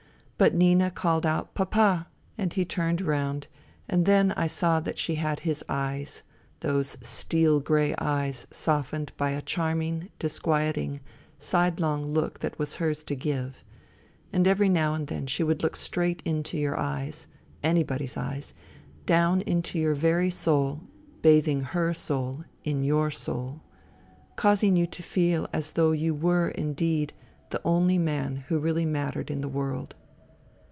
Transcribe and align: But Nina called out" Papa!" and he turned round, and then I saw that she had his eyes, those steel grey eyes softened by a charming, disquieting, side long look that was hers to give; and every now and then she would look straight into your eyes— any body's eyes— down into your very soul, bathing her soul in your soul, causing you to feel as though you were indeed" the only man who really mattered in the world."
But 0.43 0.55
Nina 0.55 0.89
called 0.89 1.23
out" 1.23 1.53
Papa!" 1.53 2.07
and 2.35 2.51
he 2.51 2.65
turned 2.65 2.99
round, 2.99 3.45
and 3.87 4.07
then 4.07 4.31
I 4.31 4.47
saw 4.47 4.79
that 4.79 4.97
she 4.97 5.13
had 5.13 5.41
his 5.41 5.63
eyes, 5.69 6.23
those 6.61 6.97
steel 6.99 7.59
grey 7.59 7.93
eyes 7.99 8.47
softened 8.49 9.11
by 9.17 9.29
a 9.33 9.43
charming, 9.43 10.09
disquieting, 10.17 10.99
side 11.37 11.79
long 11.79 12.11
look 12.11 12.39
that 12.39 12.57
was 12.57 12.77
hers 12.77 13.03
to 13.03 13.15
give; 13.15 13.63
and 14.33 14.47
every 14.47 14.67
now 14.67 14.95
and 14.95 15.05
then 15.05 15.27
she 15.27 15.43
would 15.43 15.61
look 15.61 15.75
straight 15.75 16.23
into 16.25 16.57
your 16.57 16.75
eyes— 16.75 17.27
any 17.71 17.83
body's 17.83 18.17
eyes— 18.17 18.51
down 19.15 19.41
into 19.41 19.77
your 19.77 19.93
very 19.93 20.31
soul, 20.31 20.81
bathing 21.21 21.61
her 21.61 21.93
soul 21.93 22.45
in 22.63 22.83
your 22.83 23.11
soul, 23.11 23.61
causing 24.37 24.75
you 24.75 24.87
to 24.87 25.03
feel 25.03 25.47
as 25.53 25.73
though 25.73 25.91
you 25.91 26.15
were 26.15 26.49
indeed" 26.49 27.13
the 27.51 27.61
only 27.63 27.99
man 27.99 28.37
who 28.47 28.57
really 28.57 28.85
mattered 28.85 29.29
in 29.29 29.41
the 29.41 29.47
world." 29.47 29.93